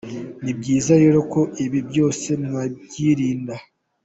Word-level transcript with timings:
Ni 0.43 0.51
byiza 0.59 0.93
rero 1.03 1.19
ko 1.33 1.39
ibi 1.65 1.79
byose 1.89 2.29
mwabyirinda. 2.43 3.55